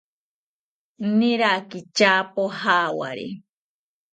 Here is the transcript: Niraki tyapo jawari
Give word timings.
Niraki 1.17 1.79
tyapo 1.95 2.43
jawari 2.59 3.27